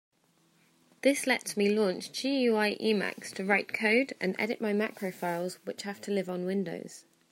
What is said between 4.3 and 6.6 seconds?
edit my macro files which have to live on